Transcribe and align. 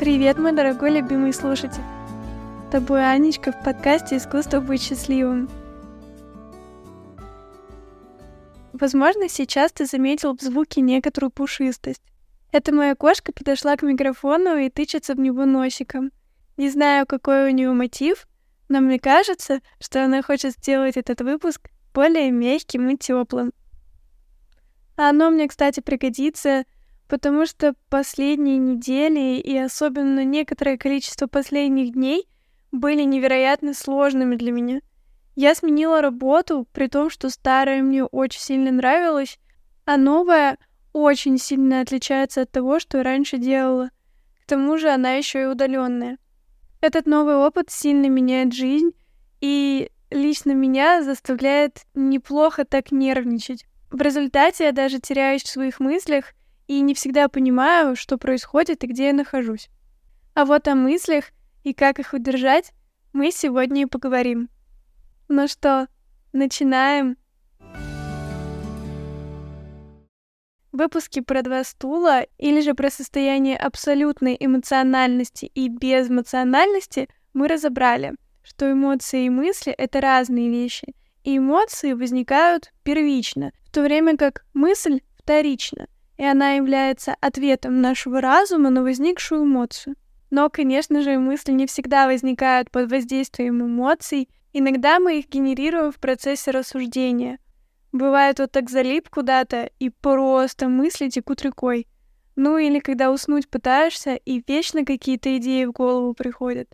Привет, 0.00 0.38
мой 0.38 0.52
дорогой 0.52 0.92
любимый 0.92 1.30
слушатель. 1.30 1.82
Тобой 2.72 3.04
Анечка 3.04 3.52
в 3.52 3.62
подкасте 3.62 4.16
«Искусство 4.16 4.60
быть 4.62 4.80
счастливым». 4.80 5.50
Возможно, 8.72 9.28
сейчас 9.28 9.72
ты 9.72 9.84
заметил 9.84 10.34
в 10.34 10.40
звуке 10.40 10.80
некоторую 10.80 11.30
пушистость. 11.30 12.00
Это 12.50 12.74
моя 12.74 12.94
кошка 12.94 13.30
подошла 13.30 13.76
к 13.76 13.82
микрофону 13.82 14.56
и 14.56 14.70
тычется 14.70 15.14
в 15.14 15.18
него 15.18 15.44
носиком. 15.44 16.12
Не 16.56 16.70
знаю, 16.70 17.04
какой 17.06 17.50
у 17.50 17.54
нее 17.54 17.70
мотив, 17.72 18.26
но 18.70 18.80
мне 18.80 18.98
кажется, 18.98 19.60
что 19.80 20.02
она 20.02 20.22
хочет 20.22 20.52
сделать 20.52 20.96
этот 20.96 21.20
выпуск 21.20 21.68
более 21.92 22.30
мягким 22.30 22.88
и 22.88 22.96
теплым. 22.96 23.52
А 24.96 25.10
оно 25.10 25.28
мне, 25.28 25.46
кстати, 25.46 25.80
пригодится— 25.80 26.64
потому 27.10 27.44
что 27.44 27.74
последние 27.88 28.56
недели 28.56 29.40
и 29.40 29.58
особенно 29.58 30.24
некоторое 30.24 30.78
количество 30.78 31.26
последних 31.26 31.92
дней 31.92 32.28
были 32.70 33.02
невероятно 33.02 33.74
сложными 33.74 34.36
для 34.36 34.52
меня. 34.52 34.80
Я 35.34 35.56
сменила 35.56 36.02
работу, 36.02 36.68
при 36.72 36.86
том, 36.86 37.10
что 37.10 37.28
старая 37.28 37.82
мне 37.82 38.04
очень 38.04 38.40
сильно 38.40 38.70
нравилась, 38.70 39.40
а 39.86 39.96
новая 39.96 40.56
очень 40.92 41.36
сильно 41.38 41.80
отличается 41.80 42.42
от 42.42 42.52
того, 42.52 42.78
что 42.78 43.02
раньше 43.02 43.38
делала. 43.38 43.90
К 44.44 44.46
тому 44.46 44.78
же 44.78 44.88
она 44.88 45.14
еще 45.14 45.42
и 45.42 45.46
удаленная. 45.46 46.16
Этот 46.80 47.06
новый 47.06 47.34
опыт 47.34 47.70
сильно 47.70 48.06
меняет 48.06 48.54
жизнь 48.54 48.92
и 49.40 49.90
лично 50.12 50.52
меня 50.52 51.02
заставляет 51.02 51.86
неплохо 51.94 52.64
так 52.64 52.92
нервничать. 52.92 53.64
В 53.90 54.00
результате 54.00 54.66
я 54.66 54.72
даже 54.72 55.00
теряюсь 55.00 55.42
в 55.42 55.48
своих 55.48 55.80
мыслях 55.80 56.34
и 56.70 56.82
не 56.82 56.94
всегда 56.94 57.28
понимаю, 57.28 57.96
что 57.96 58.16
происходит 58.16 58.84
и 58.84 58.86
где 58.86 59.06
я 59.06 59.12
нахожусь. 59.12 59.68
А 60.34 60.44
вот 60.44 60.68
о 60.68 60.76
мыслях 60.76 61.24
и 61.64 61.74
как 61.74 61.98
их 61.98 62.12
удержать 62.12 62.70
мы 63.12 63.32
сегодня 63.32 63.82
и 63.82 63.86
поговорим. 63.86 64.48
Ну 65.26 65.48
что, 65.48 65.88
начинаем? 66.32 67.16
Выпуски 70.70 71.18
про 71.18 71.42
два 71.42 71.64
стула 71.64 72.22
или 72.38 72.60
же 72.60 72.74
про 72.74 72.88
состояние 72.88 73.56
абсолютной 73.56 74.36
эмоциональности 74.38 75.46
и 75.46 75.68
безэмоциональности 75.68 77.08
мы 77.32 77.48
разобрали, 77.48 78.14
что 78.44 78.70
эмоции 78.70 79.24
и 79.24 79.28
мысли— 79.28 79.72
это 79.76 80.00
разные 80.00 80.48
вещи, 80.48 80.94
и 81.24 81.36
эмоции 81.36 81.94
возникают 81.94 82.72
первично, 82.84 83.50
в 83.64 83.72
то 83.72 83.82
время 83.82 84.16
как 84.16 84.44
мысль 84.54 85.00
вторична— 85.18 85.88
и 86.20 86.22
она 86.22 86.50
является 86.50 87.16
ответом 87.22 87.80
нашего 87.80 88.20
разума 88.20 88.68
на 88.68 88.82
возникшую 88.82 89.44
эмоцию. 89.44 89.96
Но, 90.28 90.50
конечно 90.50 91.00
же, 91.00 91.18
мысли 91.18 91.52
не 91.52 91.66
всегда 91.66 92.04
возникают 92.04 92.70
под 92.70 92.90
воздействием 92.90 93.64
эмоций, 93.64 94.28
иногда 94.52 95.00
мы 95.00 95.20
их 95.20 95.30
генерируем 95.30 95.90
в 95.90 95.96
процессе 95.96 96.50
рассуждения. 96.50 97.38
Бывает, 97.90 98.38
вот 98.38 98.52
так 98.52 98.68
залип 98.68 99.08
куда-то, 99.08 99.70
и 99.78 99.88
просто 99.88 100.68
мысли 100.68 101.08
текут 101.08 101.40
рекой. 101.40 101.86
Ну 102.36 102.58
или 102.58 102.80
когда 102.80 103.10
уснуть 103.10 103.48
пытаешься, 103.48 104.14
и 104.16 104.44
вечно 104.46 104.84
какие-то 104.84 105.34
идеи 105.38 105.64
в 105.64 105.72
голову 105.72 106.12
приходят. 106.12 106.68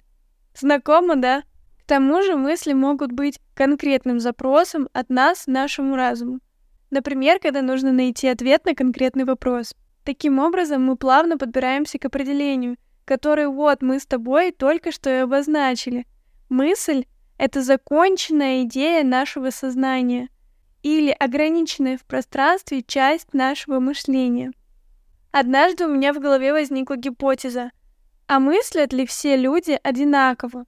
Знакомо, 0.58 1.14
да? 1.14 1.44
К 1.84 1.86
тому 1.86 2.20
же 2.22 2.34
мысли 2.34 2.72
могут 2.72 3.12
быть 3.12 3.38
конкретным 3.54 4.18
запросом 4.18 4.88
от 4.92 5.08
нас 5.08 5.46
нашему 5.46 5.94
разуму. 5.94 6.40
Например, 6.90 7.38
когда 7.40 7.62
нужно 7.62 7.92
найти 7.92 8.28
ответ 8.28 8.64
на 8.64 8.74
конкретный 8.74 9.24
вопрос. 9.24 9.74
Таким 10.04 10.38
образом, 10.38 10.84
мы 10.84 10.96
плавно 10.96 11.36
подбираемся 11.36 11.98
к 11.98 12.04
определению, 12.04 12.76
которое 13.04 13.48
вот 13.48 13.82
мы 13.82 13.98
с 13.98 14.06
тобой 14.06 14.52
только 14.52 14.92
что 14.92 15.10
и 15.10 15.22
обозначили. 15.22 16.06
Мысль— 16.48 17.06
это 17.38 17.62
законченная 17.62 18.62
идея 18.62 19.02
нашего 19.04 19.50
сознания 19.50 20.28
или 20.82 21.10
ограниченная 21.10 21.98
в 21.98 22.04
пространстве 22.04 22.82
часть 22.82 23.34
нашего 23.34 23.80
мышления. 23.80 24.52
Однажды 25.32 25.86
у 25.86 25.88
меня 25.88 26.12
в 26.12 26.20
голове 26.20 26.52
возникла 26.52 26.96
гипотеза, 26.96 27.72
а 28.28 28.38
мыслят 28.38 28.92
ли 28.92 29.06
все 29.06 29.36
люди 29.36 29.78
одинаково? 29.82 30.64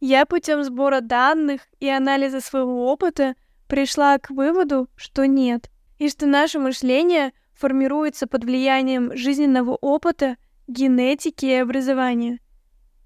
Я 0.00 0.26
путем 0.26 0.62
сбора 0.64 1.00
данных 1.00 1.62
и 1.80 1.88
анализа 1.88 2.40
своего 2.40 2.90
опыта 2.92 3.34
пришла 3.74 4.18
к 4.18 4.30
выводу, 4.30 4.88
что 4.94 5.26
нет, 5.26 5.68
и 5.98 6.08
что 6.08 6.26
наше 6.26 6.60
мышление 6.60 7.32
формируется 7.54 8.28
под 8.28 8.44
влиянием 8.44 9.16
жизненного 9.16 9.72
опыта, 9.72 10.36
генетики 10.68 11.46
и 11.46 11.54
образования. 11.54 12.38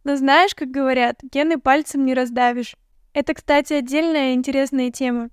Но 0.05 0.17
знаешь, 0.17 0.55
как 0.55 0.69
говорят, 0.71 1.21
гены 1.23 1.59
пальцем 1.59 2.05
не 2.05 2.13
раздавишь. 2.13 2.77
Это, 3.15 3.33
кстати, 3.33 3.73
отдельная 3.73 4.35
интересная 4.35 4.91
тема. 4.91 5.31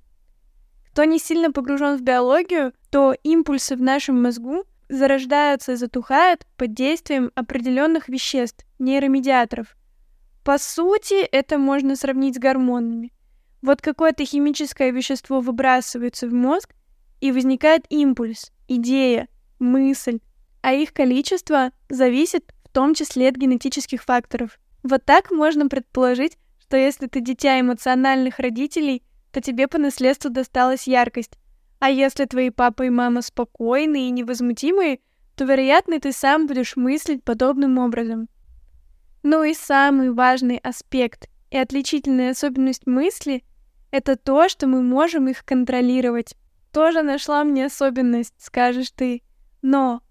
Кто 0.90 1.04
не 1.04 1.20
сильно 1.20 1.52
погружен 1.52 1.98
в 1.98 2.02
биологию, 2.02 2.72
то 2.90 3.14
импульсы 3.24 3.76
в 3.76 3.82
нашем 3.82 4.24
мозгу 4.24 4.64
зарождаются 4.88 5.74
и 5.74 5.76
затухают 5.76 6.48
под 6.56 6.74
действием 6.74 7.30
определенных 7.36 8.08
веществ, 8.08 8.66
нейромедиаторов. 8.80 9.76
По 10.46 10.58
сути, 10.58 11.26
это 11.26 11.58
можно 11.58 11.98
сравнить 11.98 12.36
с 12.36 12.40
гормонами. 12.40 13.12
Вот 13.66 13.82
какое-то 13.82 14.24
химическое 14.26 14.92
вещество 14.92 15.40
выбрасывается 15.40 16.28
в 16.28 16.34
мозг, 16.34 16.76
и 17.20 17.32
возникает 17.32 17.86
импульс, 17.90 18.52
идея, 18.68 19.28
мысль, 19.58 20.20
а 20.62 20.74
их 20.74 20.94
количество 20.94 21.72
зависит 21.90 22.54
в 22.64 22.70
том 22.70 22.94
числе 22.94 23.28
от 23.28 23.38
генетических 23.38 24.04
факторов. 24.04 24.60
Вот 24.84 25.04
так 25.04 25.32
можно 25.32 25.68
предположить, 25.68 26.38
что 26.60 26.78
если 26.78 27.08
ты 27.08 27.22
дитя 27.22 27.60
эмоциональных 27.60 28.38
родителей, 28.38 29.02
то 29.32 29.42
тебе 29.42 29.68
по 29.68 29.80
наследству 29.80 30.30
досталась 30.30 30.86
яркость. 30.86 31.32
А 31.80 31.90
если 31.90 32.26
твои 32.26 32.52
папа 32.52 32.84
и 32.84 32.92
мама 32.92 33.24
спокойные 33.24 34.10
и 34.10 34.12
невозмутимые, 34.12 35.00
то, 35.36 35.46
вероятно, 35.46 36.00
ты 36.00 36.12
сам 36.12 36.46
будешь 36.46 36.76
мыслить 36.76 37.24
подобным 37.24 37.80
образом. 37.80 38.30
Ну 39.24 39.44
и 39.44 39.56
самый 39.56 40.12
важный 40.12 40.58
аспект 40.58 41.30
и 41.50 41.58
отличительная 41.58 42.30
особенность 42.30 42.86
мысли— 42.86 43.44
это 43.92 44.16
то, 44.16 44.50
что 44.50 44.68
мы 44.68 44.82
можем 44.82 45.28
их 45.28 45.46
контролировать. 45.46 46.36
Тоже 46.72 47.02
нашла 47.02 47.44
мне 47.44 47.66
особенность, 47.66 48.34
скажешь 48.38 48.92
ты. 48.92 49.24
Но 49.62 50.02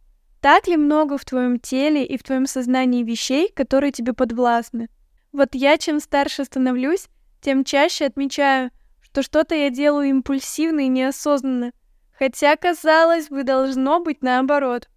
так 0.41 0.67
ли 0.67 0.77
много 0.77 1.19
в 1.19 1.25
твоем 1.25 1.59
теле 1.59 2.05
и 2.05 2.17
в 2.17 2.23
твоем 2.23 2.47
сознании 2.47 3.03
вещей, 3.03 3.51
которые 3.53 3.93
тебе 3.93 4.13
подвластны? 4.13 4.89
Вот 5.33 5.55
я 5.55 5.79
чем 5.79 6.01
старше 6.01 6.45
становлюсь, 6.45 7.09
тем 7.41 7.65
чаще 7.65 8.07
отмечаю, 8.07 8.71
что 9.01 9.23
что-то 9.23 9.55
я 9.55 9.71
делаю 9.71 10.09
импульсивно 10.09 10.81
и 10.81 10.89
неосознанно, 10.89 11.73
хотя, 12.19 12.57
казалось 12.57 13.29
бы, 13.29 13.43
должно 13.43 14.01
быть 14.01 14.23
наоборот. 14.23 14.89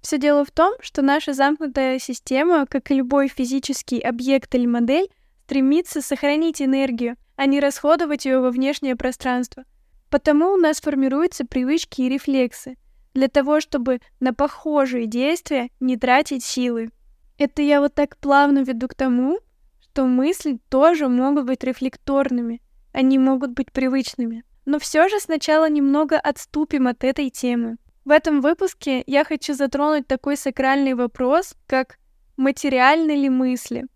Все 0.00 0.16
дело 0.16 0.44
в 0.44 0.50
том, 0.50 0.74
что 0.80 1.02
наша 1.02 1.34
замкнутая 1.34 1.98
система, 1.98 2.66
как 2.66 2.90
и 2.90 2.94
любой 2.94 3.28
физический 3.28 4.00
объект 4.00 4.54
или 4.54 4.66
модель, 4.66 5.10
стремится 5.44 6.00
сохранить 6.00 6.62
энергию, 6.62 7.16
а 7.40 7.46
не 7.46 7.58
расходовать 7.58 8.26
ее 8.26 8.40
во 8.40 8.50
внешнее 8.50 8.96
пространство. 8.96 9.64
Потому 10.10 10.52
у 10.52 10.56
нас 10.58 10.78
формируются 10.78 11.46
привычки 11.46 12.02
и 12.02 12.08
рефлексы, 12.10 12.76
для 13.14 13.28
того, 13.28 13.60
чтобы 13.60 14.00
на 14.20 14.34
похожие 14.34 15.06
действия 15.06 15.70
не 15.80 15.96
тратить 15.96 16.44
силы. 16.44 16.90
Это 17.38 17.62
я 17.62 17.80
вот 17.80 17.94
так 17.94 18.18
плавно 18.18 18.58
веду 18.58 18.88
к 18.88 18.94
тому, 18.94 19.38
что 19.80 20.04
мысли 20.04 20.58
тоже 20.68 21.08
могут 21.08 21.46
быть 21.46 21.64
рефлекторными, 21.64 22.60
они 22.92 23.18
могут 23.18 23.52
быть 23.52 23.72
привычными. 23.72 24.44
Но 24.66 24.78
все 24.78 25.08
же 25.08 25.18
сначала 25.18 25.70
немного 25.70 26.20
отступим 26.20 26.88
от 26.88 27.04
этой 27.04 27.30
темы. 27.30 27.78
В 28.04 28.10
этом 28.10 28.42
выпуске 28.42 29.02
я 29.06 29.24
хочу 29.24 29.54
затронуть 29.54 30.06
такой 30.06 30.36
сакральный 30.36 30.92
вопрос, 30.92 31.54
как 31.66 31.96
материальны 32.36 33.12
ли 33.12 33.30
мысли. 33.30 33.86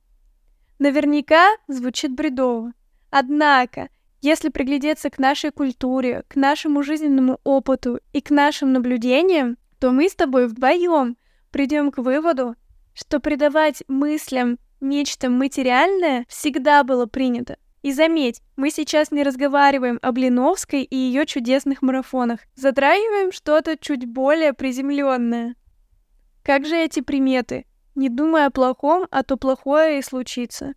Наверняка 0.79 1.50
звучит 1.69 2.11
бредово, 2.12 2.73
Однако, 3.16 3.90
если 4.22 4.49
приглядеться 4.49 5.08
к 5.08 5.20
нашей 5.20 5.52
культуре, 5.52 6.25
к 6.26 6.34
нашему 6.34 6.82
жизненному 6.82 7.38
опыту 7.44 8.00
и 8.12 8.20
к 8.20 8.31
нашим 8.31 8.72
наблюдениям, 8.72 9.56
то 9.78 9.93
мы 9.93 10.08
с 10.08 10.16
тобой 10.16 10.49
вдвоем 10.49 11.16
придем 11.52 11.93
к 11.93 11.99
выводу, 11.99 12.56
что 12.93 13.20
придавать 13.20 13.84
мыслям 13.87 14.58
нечто 14.81 15.31
материальное 15.31 16.26
всегда 16.28 16.82
было 16.82 17.06
принято. 17.06 17.56
И 17.82 17.93
заметь, 17.93 18.43
мы 18.56 18.70
сейчас 18.72 19.12
не 19.12 19.22
разговариваем 19.22 20.00
о 20.02 20.10
Блиновской 20.10 20.82
и 20.82 20.96
ее 20.96 21.25
чудесных 21.25 21.82
марафонах, 21.82 22.40
затрагиваем 22.56 23.31
что-то 23.31 23.78
чуть 23.78 24.06
более 24.06 24.55
приземленное. 24.55 25.55
Как 26.43 26.67
же 26.67 26.75
эти 26.75 26.99
приметы? 26.99 27.64
Не 27.94 28.08
думай 28.08 28.44
о 28.44 28.50
плохом, 28.50 29.06
а 29.12 29.22
то 29.22 29.37
плохое 29.37 30.00
и 30.00 30.02
случится. 30.02 30.75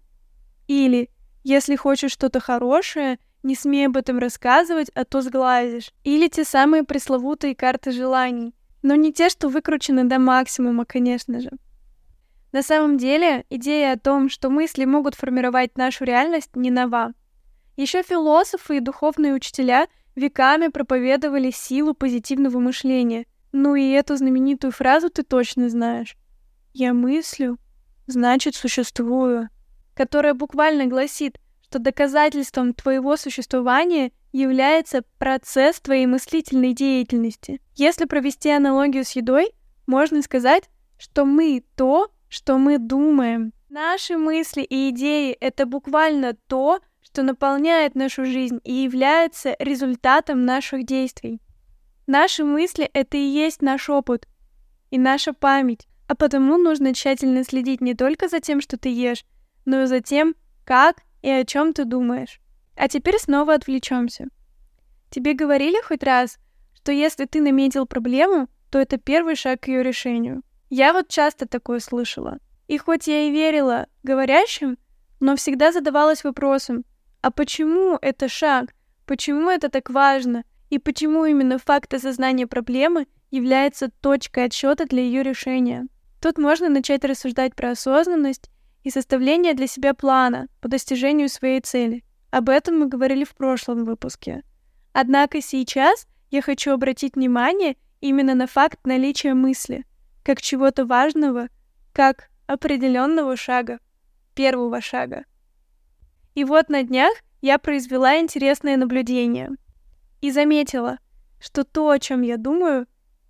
Или 0.68 1.10
если 1.48 1.78
хочешь 1.78 2.12
что-то 2.12 2.42
хорошее, 2.42 3.20
не 3.42 3.56
смей 3.56 3.88
об 3.88 3.96
этом 3.96 4.20
рассказывать, 4.20 4.90
а 4.94 5.06
то 5.06 5.22
сглазишь. 5.22 5.94
Или 6.04 6.28
те 6.28 6.44
самые 6.44 6.84
пресловутые 6.84 7.56
карты 7.56 7.92
желаний. 7.92 8.54
Но 8.82 8.96
не 8.96 9.14
те, 9.14 9.30
что 9.30 9.48
выкручены 9.48 10.04
до 10.04 10.20
максимума, 10.20 10.84
конечно 10.84 11.40
же. 11.40 11.52
На 12.52 12.64
самом 12.64 12.98
деле, 12.98 13.46
идея 13.50 13.94
о 13.94 13.98
том, 13.98 14.30
что 14.30 14.50
мысли 14.50 14.84
могут 14.84 15.16
формировать 15.16 15.78
нашу 15.78 16.04
реальность, 16.04 16.54
не 16.54 16.70
нова. 16.70 17.14
Еще 17.78 18.04
философы 18.04 18.78
и 18.78 18.82
духовные 18.82 19.34
учителя 19.34 19.88
веками 20.16 20.68
проповедовали 20.68 21.52
силу 21.52 21.94
позитивного 21.94 22.60
мышления. 22.60 23.26
Ну 23.54 23.76
и 23.76 23.90
эту 23.92 24.18
знаменитую 24.18 24.72
фразу 24.72 25.10
ты 25.10 25.24
точно 25.24 25.70
знаешь. 25.70 26.18
«Я 26.74 26.94
мыслю, 26.94 27.58
значит 28.06 28.56
существую», 28.56 29.48
которая 29.98 30.36
буквально 30.36 30.86
гласит, 30.86 31.40
что 31.64 31.80
доказательством 31.80 32.74
твоего 32.74 33.18
существования 33.18 34.12
является 34.32 35.02
процесс 35.18 35.80
твоей 35.80 36.06
мыслительной 36.06 36.74
деятельности. 36.74 37.60
Если 37.76 38.06
провести 38.06 38.50
аналогию 38.52 39.04
с 39.04 39.12
едой, 39.12 39.52
можно 39.88 40.22
сказать, 40.22 40.70
что 41.00 41.26
мы 41.26 41.64
то, 41.76 42.12
что 42.30 42.58
мы 42.58 42.78
думаем. 42.78 43.54
Наши 43.70 44.18
мысли 44.18 44.62
и 44.62 44.90
идеи— 44.90 45.32
это 45.42 45.66
буквально 45.66 46.36
то, 46.48 46.80
что 47.02 47.24
наполняет 47.24 47.96
нашу 47.96 48.26
жизнь 48.26 48.60
и 48.64 48.74
является 48.74 49.56
результатом 49.60 50.46
наших 50.46 50.86
действий. 50.86 51.42
Наши 52.06 52.44
мысли— 52.44 52.90
это 52.94 53.18
и 53.18 53.22
есть 53.22 53.62
наш 53.62 53.90
опыт 53.90 54.28
и 54.92 54.98
наша 54.98 55.34
память, 55.34 55.88
а 56.08 56.16
потому 56.16 56.58
нужно 56.58 56.94
тщательно 56.94 57.44
следить 57.44 57.82
не 57.82 57.96
только 57.96 58.28
за 58.28 58.40
тем, 58.40 58.62
что 58.62 58.78
ты 58.78 58.90
ешь, 58.90 59.26
но 59.68 59.84
и 59.84 59.86
за 59.86 60.00
тем, 60.00 60.34
как 60.64 61.02
и 61.22 61.30
о 61.30 61.44
чем 61.44 61.74
ты 61.74 61.84
думаешь. 61.84 62.40
А 62.78 62.88
теперь 62.88 63.20
снова 63.20 63.54
отвлечемся. 63.54 64.28
Тебе 65.10 65.34
говорили 65.34 65.80
хоть 65.84 66.04
раз, 66.04 66.40
что 66.74 66.94
если 66.94 67.26
ты 67.26 67.42
наметил 67.42 67.86
проблему, 67.86 68.48
то 68.72 68.80
это 68.80 68.98
первый 68.98 69.36
шаг 69.36 69.62
к 69.62 69.68
ее 69.68 69.84
решению. 69.84 70.42
Я 70.70 70.94
вот 70.94 71.10
часто 71.10 71.48
такое 71.48 71.80
слышала. 71.80 72.40
И 72.68 72.78
хоть 72.78 73.08
я 73.08 73.28
и 73.28 73.32
верила 73.32 73.88
говорящим, 74.04 74.78
но 75.20 75.36
всегда 75.36 75.74
задавалась 75.74 76.24
вопросом, 76.24 76.86
а 77.22 77.30
почему 77.30 77.98
это 78.02 78.30
шаг? 78.30 78.74
Почему 79.06 79.50
это 79.50 79.68
так 79.70 79.90
важно? 79.90 80.46
И 80.70 80.80
почему 80.80 81.26
именно 81.26 81.58
факт 81.58 81.94
осознания 81.94 82.48
проблемы 82.48 83.08
является 83.32 83.90
точкой 83.90 84.46
отсчета 84.46 84.86
для 84.86 85.02
ее 85.02 85.24
решения? 85.24 85.88
Тут 86.22 86.38
можно 86.38 86.70
начать 86.70 87.04
рассуждать 87.04 87.54
про 87.54 87.72
осознанность 87.72 88.50
и 88.84 88.90
составление 88.90 89.54
для 89.54 89.68
себя 89.68 89.94
плана 89.94 90.48
по 90.62 90.68
достижению 90.68 91.30
своей 91.30 91.62
цели. 91.62 92.04
Об 92.32 92.50
этом 92.50 92.80
мы 92.80 92.88
говорили 92.88 93.24
в 93.24 93.36
прошлом 93.36 93.86
выпуске. 93.86 94.44
Однако 94.94 95.42
сейчас 95.42 96.08
я 96.32 96.42
хочу 96.42 96.72
обратить 96.72 97.16
внимание 97.16 97.76
именно 98.02 98.36
на 98.36 98.48
факт 98.48 98.86
наличия 98.86 99.34
мысли, 99.34 99.86
как 100.24 100.42
чего-то 100.42 100.86
важного, 100.86 101.50
как 101.94 102.30
определенного 102.48 103.36
шага, 103.36 103.80
первого 104.36 104.82
шага. 104.82 105.26
И 106.36 106.44
вот 106.44 106.70
на 106.70 106.84
днях 106.84 107.14
я 107.42 107.58
произвела 107.58 108.20
интересное 108.20 108.78
наблюдение 108.78 109.52
и 110.22 110.32
заметила, 110.32 111.00
что 111.40 111.64
то, 111.64 111.90
о 111.90 112.00
чем 112.00 112.22
я 112.22 112.38
думаю, 112.38 112.88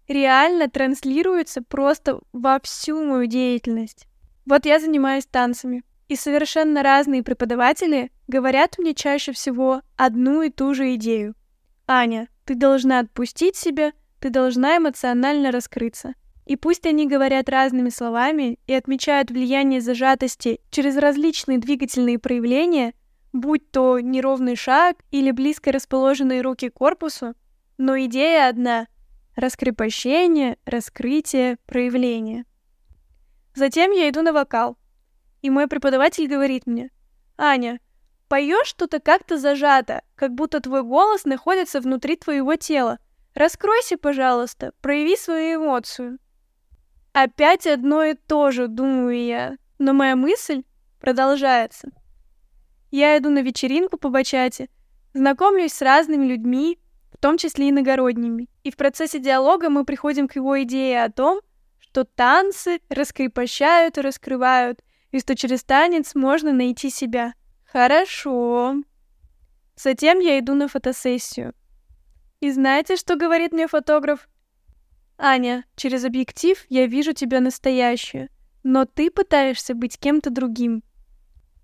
реально 0.08 0.70
транслируется 0.70 1.62
просто 1.62 2.20
во 2.32 2.60
всю 2.62 3.04
мою 3.04 3.28
деятельность. 3.28 4.08
Вот 4.48 4.66
я 4.66 4.80
занимаюсь 4.80 5.26
танцами, 5.26 5.84
и 6.08 6.16
совершенно 6.16 6.82
разные 6.82 7.22
преподаватели 7.22 8.12
говорят 8.28 8.78
мне 8.78 8.94
чаще 8.94 9.34
всего 9.34 9.82
одну 9.98 10.42
и 10.42 10.50
ту 10.50 10.74
же 10.74 10.96
идею. 10.96 11.36
Аня, 11.86 12.30
ты 12.46 12.56
должна 12.56 13.00
отпустить 13.00 13.58
себя, 13.58 13.92
ты 14.22 14.30
должна 14.30 14.78
эмоционально 14.78 15.52
раскрыться. 15.52 16.14
И 16.46 16.56
пусть 16.56 16.86
они 16.86 17.10
говорят 17.10 17.50
разными 17.50 17.90
словами 17.90 18.58
и 18.68 18.74
отмечают 18.74 19.32
влияние 19.32 19.82
зажатости 19.82 20.62
через 20.72 20.96
различные 20.96 21.58
двигательные 21.58 22.18
проявления, 22.18 22.94
будь 23.34 23.70
то 23.70 24.00
неровный 24.00 24.56
шаг 24.56 24.96
или 25.12 25.32
близко 25.32 25.74
расположенные 25.74 26.42
руки 26.42 26.70
к 26.70 26.76
корпусу, 26.76 27.34
но 27.78 28.00
идея 28.00 28.48
одна— 28.48 28.88
раскрепощение, 29.36 30.58
раскрытие, 30.66 31.58
проявление. 31.66 32.46
Затем 33.58 33.90
я 33.90 34.08
иду 34.08 34.22
на 34.22 34.34
вокал, 34.34 34.78
и 35.42 35.50
мой 35.50 35.68
преподаватель 35.68 36.28
говорит 36.28 36.68
мне, 36.68 36.92
«Аня, 37.40 37.80
поешь 38.28 38.68
что-то 38.68 39.00
как-то 39.00 39.40
зажато, 39.40 40.04
как 40.14 40.36
будто 40.36 40.60
твой 40.60 40.84
голос 40.84 41.26
находится 41.26 41.82
внутри 41.82 42.18
твоего 42.18 42.56
тела. 42.56 43.00
Раскройся, 43.34 43.98
пожалуйста, 43.98 44.74
прояви 44.80 45.18
свою 45.18 45.64
эмоцию». 45.64 46.20
Опять 47.14 47.66
одно 47.66 48.04
и 48.04 48.14
то 48.14 48.52
же, 48.52 48.68
думаю 48.68 49.26
я. 49.26 49.58
Но 49.80 49.94
моя 49.94 50.16
мысль 50.16 50.62
продолжается. 51.00 51.88
Я 52.92 53.18
иду 53.18 53.32
на 53.32 53.42
вечеринку 53.42 53.98
по 53.98 54.10
бачате, 54.10 54.70
знакомлюсь 55.16 55.74
с 55.74 55.82
разными 55.82 56.28
людьми, 56.28 56.78
в 57.12 57.18
том 57.18 57.40
числе 57.40 57.72
иногородними. 57.72 58.50
И 58.64 58.70
в 58.70 58.78
процессе 58.78 59.18
диалога 59.18 59.72
мы 59.72 59.84
приходим 59.84 60.28
к 60.28 60.36
его 60.36 60.62
идее 60.62 61.04
о 61.04 61.12
том, 61.12 61.42
что 61.98 62.06
танцы 62.06 62.80
раскрепощают 62.90 63.98
и 63.98 64.02
раскрывают, 64.02 64.84
и 65.10 65.20
что 65.20 65.36
через 65.36 65.64
танец 65.64 66.14
можно 66.14 66.54
найти 66.54 66.92
себя. 66.92 67.34
Хорошо. 67.66 68.76
Затем 69.76 70.20
я 70.20 70.38
иду 70.38 70.54
на 70.54 70.68
фотосессию. 70.68 71.56
И 72.40 72.52
знаете, 72.52 72.98
что 72.98 73.16
говорит 73.16 73.52
мне 73.52 73.68
фотограф? 73.68 74.30
Аня, 75.18 75.66
через 75.76 76.06
объектив 76.06 76.64
я 76.70 76.86
вижу 76.86 77.14
тебя 77.14 77.40
настоящую, 77.40 78.30
но 78.62 78.86
ты 78.86 79.10
пытаешься 79.10 79.74
быть 79.74 79.98
кем-то 79.98 80.30
другим. 80.30 80.84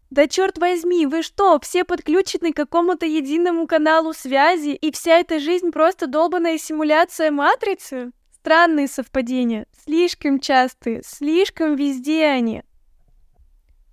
Да 0.10 0.28
черт 0.28 0.58
возьми, 0.58 1.06
вы 1.06 1.22
что, 1.22 1.60
все 1.60 1.84
подключены 1.84 2.54
к 2.54 2.56
какому-то 2.56 3.06
единому 3.06 3.68
каналу 3.68 4.14
связи, 4.14 4.70
и 4.70 4.92
вся 4.92 5.20
эта 5.20 5.38
жизнь 5.38 5.70
просто 5.70 6.08
долбанная 6.08 6.58
симуляция 6.58 7.30
матрицы? 7.30 8.14
Странные 8.44 8.90
совпадения, 8.90 9.68
слишком 9.86 10.38
частые, 10.38 11.02
слишком 11.06 11.78
везде 11.78 12.26
они. 12.26 12.64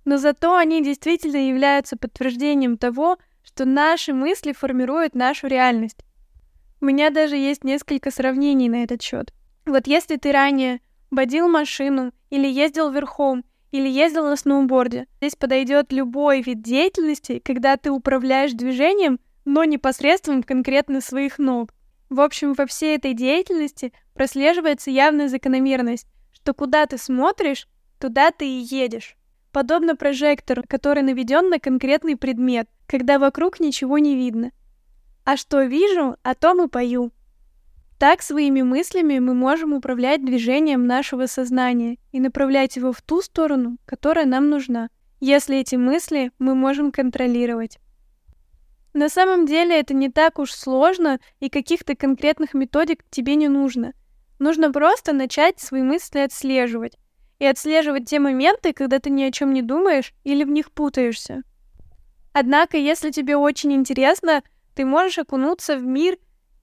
Но 0.03 0.17
зато 0.17 0.57
они 0.57 0.83
действительно 0.83 1.37
являются 1.37 1.95
подтверждением 1.95 2.77
того, 2.77 3.17
что 3.45 3.63
наши 3.63 4.13
мысли 4.13 4.51
формируют 4.51 5.15
нашу 5.15 5.47
реальность. 5.47 6.03
У 6.81 6.85
меня 6.85 7.11
даже 7.11 7.37
есть 7.37 7.63
несколько 7.63 8.11
сравнений 8.11 8.67
на 8.67 8.83
этот 8.83 9.01
счет. 9.01 9.33
Вот 9.65 9.87
если 9.87 10.17
ты 10.17 10.33
ранее 10.33 10.81
водил 11.11 11.47
машину, 11.47 12.11
или 12.29 12.45
ездил 12.45 12.91
верхом, 12.91 13.45
или 13.71 13.87
ездил 13.87 14.25
на 14.25 14.35
сноуборде, 14.35 15.07
здесь 15.21 15.37
подойдет 15.37 15.93
любой 15.93 16.41
вид 16.41 16.61
деятельности, 16.61 17.39
когда 17.39 17.77
ты 17.77 17.89
управляешь 17.89 18.51
движением, 18.51 19.21
но 19.45 19.63
непосредством 19.63 20.43
конкретно 20.43 20.99
своих 20.99 21.39
ног. 21.39 21.73
В 22.11 22.19
общем, 22.19 22.53
во 22.55 22.65
всей 22.65 22.97
этой 22.97 23.13
деятельности 23.13 23.93
прослеживается 24.13 24.91
явная 24.91 25.29
закономерность, 25.29 26.07
что 26.33 26.53
куда 26.53 26.85
ты 26.85 26.97
смотришь, 26.97 27.69
туда 27.99 28.31
ты 28.31 28.45
и 28.45 28.67
едешь. 28.69 29.15
Подобно 29.53 29.95
прожектору, 29.95 30.63
который 30.67 31.03
наведен 31.03 31.49
на 31.49 31.57
конкретный 31.57 32.17
предмет, 32.17 32.67
когда 32.85 33.17
вокруг 33.17 33.61
ничего 33.61 33.97
не 33.97 34.17
видно. 34.17 34.51
А 35.23 35.37
что 35.37 35.63
вижу, 35.63 36.17
о 36.21 36.35
том 36.35 36.65
и 36.65 36.67
пою. 36.67 37.13
Так 37.97 38.21
своими 38.21 38.61
мыслями 38.61 39.19
мы 39.19 39.33
можем 39.33 39.71
управлять 39.71 40.25
движением 40.25 40.87
нашего 40.87 41.27
сознания 41.27 41.97
и 42.11 42.19
направлять 42.19 42.75
его 42.75 42.91
в 42.91 43.01
ту 43.01 43.21
сторону, 43.21 43.77
которая 43.85 44.25
нам 44.25 44.49
нужна, 44.49 44.89
если 45.21 45.59
эти 45.59 45.75
мысли 45.75 46.33
мы 46.39 46.55
можем 46.55 46.91
контролировать. 46.91 47.79
На 48.93 49.07
самом 49.07 49.45
деле 49.45 49.79
это 49.79 49.93
не 49.93 50.09
так 50.09 50.39
уж 50.39 50.51
сложно, 50.51 51.19
и 51.39 51.49
каких-то 51.49 51.95
конкретных 51.95 52.53
методик 52.53 53.03
тебе 53.09 53.35
не 53.35 53.47
нужно. 53.47 53.93
Нужно 54.39 54.71
просто 54.71 55.13
начать 55.13 55.59
свои 55.59 55.81
мысли 55.81 56.19
отслеживать. 56.19 56.97
И 57.39 57.45
отслеживать 57.45 58.05
те 58.05 58.19
моменты, 58.19 58.73
когда 58.73 58.99
ты 58.99 59.09
ни 59.09 59.23
о 59.23 59.31
чем 59.31 59.53
не 59.53 59.61
думаешь 59.61 60.13
или 60.23 60.43
в 60.43 60.49
них 60.49 60.71
путаешься. 60.71 61.43
Однако, 62.33 62.77
если 62.77 63.11
тебе 63.11 63.35
очень 63.35 63.73
интересно, 63.73 64.43
ты 64.75 64.85
можешь 64.85 65.17
окунуться 65.17 65.77
в 65.77 65.83
мир 65.83 66.17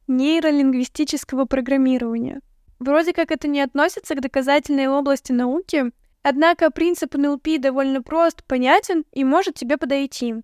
нейролингвистического 0.07 1.47
программирования. 1.47 2.41
Вроде 2.79 3.13
как 3.13 3.31
это 3.31 3.49
не 3.49 3.61
относится 3.61 4.15
к 4.15 4.21
доказательной 4.21 4.87
области 4.87 5.33
науки, 5.33 5.93
однако 6.23 6.71
принцип 6.71 7.15
НЛП 7.15 7.59
довольно 7.59 8.03
прост, 8.03 8.45
понятен 8.45 9.05
и 9.13 9.25
может 9.25 9.57
тебе 9.57 9.77
подойти. 9.77 10.37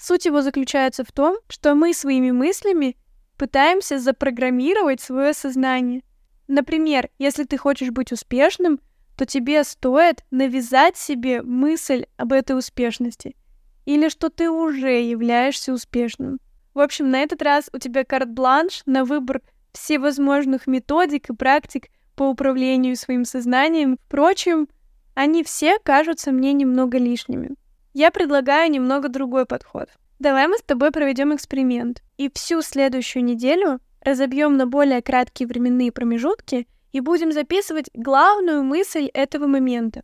Суть 0.00 0.24
его 0.24 0.40
заключается 0.40 1.04
в 1.04 1.12
том, 1.12 1.36
что 1.48 1.74
мы 1.74 1.92
своими 1.92 2.30
мыслями 2.30 2.96
пытаемся 3.36 3.98
запрограммировать 3.98 5.00
свое 5.00 5.34
сознание. 5.34 6.02
Например, 6.48 7.10
если 7.18 7.44
ты 7.44 7.58
хочешь 7.58 7.90
быть 7.90 8.10
успешным, 8.10 8.80
то 9.16 9.26
тебе 9.26 9.62
стоит 9.62 10.24
навязать 10.30 10.96
себе 10.96 11.42
мысль 11.42 12.06
об 12.16 12.32
этой 12.32 12.56
успешности 12.56 13.36
или 13.84 14.08
что 14.08 14.30
ты 14.30 14.50
уже 14.50 15.02
являешься 15.02 15.72
успешным. 15.72 16.38
В 16.74 16.80
общем, 16.80 17.10
на 17.10 17.22
этот 17.22 17.42
раз 17.42 17.68
у 17.72 17.78
тебя 17.78 18.04
карт-бланш 18.04 18.82
на 18.86 19.04
выбор 19.04 19.42
всевозможных 19.72 20.66
методик 20.66 21.30
и 21.30 21.34
практик 21.34 21.88
по 22.14 22.24
управлению 22.24 22.96
своим 22.96 23.24
сознанием. 23.24 23.98
Впрочем, 24.06 24.68
Они 25.14 25.42
все 25.42 25.78
кажутся 25.80 26.30
мне 26.32 26.52
немного 26.52 26.96
лишними. 26.96 27.50
Я 27.92 28.10
предлагаю 28.10 28.70
немного 28.70 29.08
другой 29.08 29.46
подход. 29.46 29.88
Давай 30.18 30.46
мы 30.46 30.58
с 30.58 30.62
тобой 30.62 30.92
проведем 30.92 31.34
эксперимент 31.34 32.02
и 32.16 32.30
всю 32.32 32.62
следующую 32.62 33.24
неделю 33.24 33.80
разобьем 34.02 34.56
на 34.56 34.66
более 34.66 35.02
краткие 35.02 35.46
временные 35.48 35.90
промежутки 35.90 36.68
и 36.92 37.00
будем 37.00 37.32
записывать 37.32 37.90
главную 37.94 38.62
мысль 38.62 39.06
этого 39.12 39.46
момента. 39.46 40.02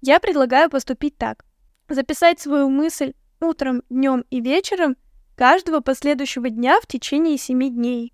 Я 0.00 0.18
предлагаю 0.18 0.68
поступить 0.70 1.16
так. 1.16 1.44
Записать 1.88 2.40
свою 2.40 2.68
мысль 2.68 3.14
утром, 3.40 3.82
днем 3.88 4.24
и 4.30 4.40
вечером 4.40 4.96
каждого 5.36 5.80
последующего 5.80 6.50
дня 6.50 6.80
в 6.80 6.86
течение 6.86 7.38
семи 7.38 7.70
дней. 7.70 8.12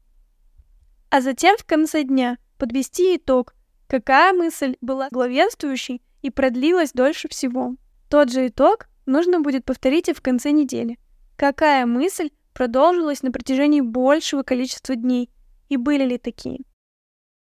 А 1.11 1.21
затем 1.21 1.57
в 1.57 1.65
конце 1.65 2.03
дня 2.03 2.39
подвести 2.59 3.17
итог, 3.17 3.55
какая 3.87 4.33
мысль 4.33 4.77
была 4.81 5.09
главенствующей 5.11 6.03
и 6.23 6.31
продлилась 6.31 6.93
дольше 6.93 7.29
всего. 7.29 7.77
Тот 8.09 8.31
же 8.31 8.49
итог 8.49 8.89
нужно 9.05 9.41
будет 9.41 9.65
повторить 9.65 10.09
и 10.09 10.13
в 10.13 10.21
конце 10.21 10.51
недели. 10.51 10.99
Какая 11.37 11.87
мысль 11.87 12.31
продолжилась 12.55 13.23
на 13.23 13.33
протяжении 13.33 13.81
большего 13.81 14.43
количества 14.43 14.97
дней 14.97 15.31
и 15.69 15.77
были 15.77 16.05
ли 16.05 16.19
такие? 16.19 16.61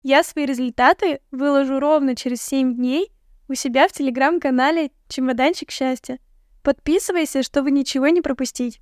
Я 0.04 0.24
свои 0.24 0.46
результаты 0.46 1.22
выложу 1.32 1.80
ровно 1.80 2.16
через 2.16 2.42
7 2.42 2.76
дней 2.76 3.12
у 3.48 3.56
себя 3.56 3.88
в 3.88 3.94
телеграм-канале 3.94 4.92
«Чемоданчик 5.08 5.72
счастья». 5.72 6.20
Подписывайся, 6.62 7.44
чтобы 7.44 7.72
ничего 7.72 8.08
не 8.08 8.22
пропустить. 8.22 8.80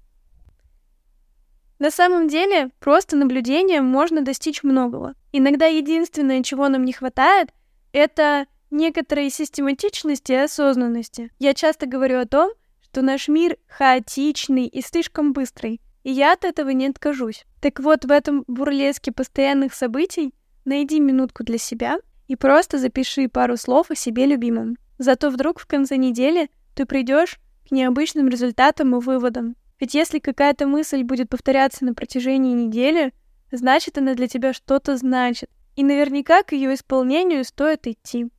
На 1.80 1.90
самом 1.90 2.28
деле, 2.28 2.70
просто 2.80 3.16
наблюдением 3.16 3.86
можно 3.86 4.22
достичь 4.22 4.62
многого. 4.62 5.16
Иногда 5.32 5.66
единственное, 5.66 6.44
чего 6.44 6.70
нам 6.70 6.86
не 6.86 6.94
хватает, 6.94 7.50
это 7.92 8.46
некоторой 8.72 9.30
систематичности 9.30 10.32
и 10.32 10.36
осознанности. 10.36 11.32
Я 11.40 11.54
часто 11.54 11.86
говорю 11.86 12.20
о 12.20 12.25
том, 12.25 12.51
что 12.82 13.01
наш 13.01 13.28
мир 13.28 13.58
хаотичный 13.68 14.66
и 14.66 14.82
слишком 14.82 15.34
быстрый, 15.34 15.80
и 16.04 16.12
я 16.12 16.34
от 16.34 16.46
этого 16.46 16.70
не 16.70 16.88
откажусь. 16.88 17.46
Так 17.62 17.80
вот, 17.80 18.06
в 18.06 18.12
этом 18.12 18.44
бурлеске 18.48 19.12
постоянных 19.12 19.74
событий 19.74 20.34
найди 20.66 21.00
минутку 21.00 21.44
для 21.44 21.58
себя 21.58 22.00
и 22.28 22.36
просто 22.36 22.78
запиши 22.78 23.28
пару 23.28 23.58
слов 23.58 23.92
о 23.92 23.96
себе 23.96 24.25
любимом. 24.25 24.78
Зато 24.98 25.30
вдруг 25.30 25.60
в 25.60 25.68
конце 25.68 25.98
недели 25.98 26.50
ты 26.75 26.86
придешь 26.86 27.40
к 27.68 27.72
необычным 27.72 28.30
результатам 28.30 28.96
и 28.96 29.01
выводам. 29.01 29.56
Ведь 29.80 29.94
если 29.94 30.20
какая-то 30.20 30.68
мысль 30.68 31.04
будет 31.04 31.30
повторяться 31.30 31.86
на 31.86 31.94
протяжении 31.94 32.54
недели, 32.54 33.13
значит, 33.51 33.98
она 33.98 34.13
для 34.13 34.28
тебя 34.28 34.54
что-то 34.54 34.96
значит. 34.98 35.50
И 35.75 35.84
наверняка 35.84 36.44
к 36.44 36.51
ее 36.51 36.74
исполнению 36.74 37.44
стоит 37.44 37.88
идти. 37.88 38.30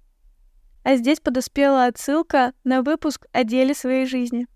А 0.85 0.97
здесь 0.97 1.21
подоспела 1.21 1.87
отсылка 1.87 2.53
на 2.65 2.83
выпуск 2.83 3.27
о 3.33 3.45
деле 3.45 3.75
своей 3.75 4.07
жизни. 4.07 4.47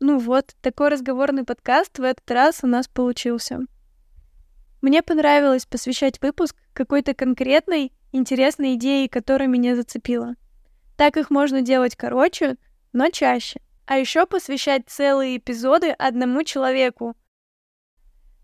Ну 0.00 0.18
вот, 0.18 0.54
такой 0.60 0.88
разговорный 0.88 1.44
подкаст 1.44 1.98
в 1.98 2.02
этот 2.02 2.28
раз 2.30 2.60
у 2.62 2.66
нас 2.66 2.88
получился. 2.88 3.60
Мне 4.80 5.02
понравилось 5.02 5.66
посвящать 5.66 6.20
выпуск 6.20 6.56
какой-то 6.72 7.14
конкретной, 7.14 7.92
интересной 8.12 8.74
идее, 8.74 9.08
которая 9.08 9.48
меня 9.48 9.74
зацепила. 9.76 10.34
Так 10.96 11.16
их 11.16 11.30
можно 11.30 11.62
делать 11.62 11.96
короче, 11.96 12.56
но 12.92 13.10
чаще 13.10 13.60
а 13.88 13.96
еще 13.96 14.26
посвящать 14.26 14.82
целые 14.86 15.38
эпизоды 15.38 15.90
одному 15.92 16.44
человеку. 16.44 17.16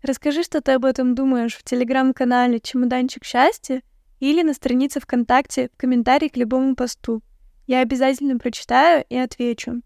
Расскажи, 0.01 0.41
что 0.41 0.59
ты 0.59 0.71
об 0.71 0.85
этом 0.85 1.13
думаешь 1.13 1.55
в 1.55 1.63
телеграм-канале 1.63 2.59
«Чемоданчик 2.59 3.23
счастья» 3.23 3.83
или 4.19 4.41
на 4.41 4.53
странице 4.53 4.99
ВКонтакте 4.99 5.69
в 5.73 5.77
комментарии 5.77 6.27
к 6.27 6.37
любому 6.37 6.75
посту. 6.75 7.21
Я 7.67 7.81
обязательно 7.81 8.37
прочитаю 8.37 9.03
и 9.09 9.15
отвечу. 9.15 9.81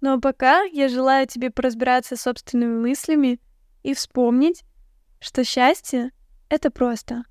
Ну 0.00 0.14
а 0.14 0.20
пока 0.20 0.62
я 0.62 0.88
желаю 0.88 1.26
тебе 1.26 1.50
поразбираться 1.50 2.16
собственными 2.16 2.78
мыслями 2.78 3.40
и 3.82 3.94
вспомнить, 3.94 4.64
что 5.20 5.44
счастье— 5.44 6.10
это 6.48 6.70
просто. 6.70 7.24